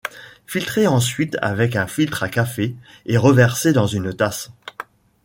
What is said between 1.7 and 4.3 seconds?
un filtre à café et reverser dans une